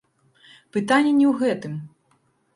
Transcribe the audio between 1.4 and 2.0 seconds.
гэтым.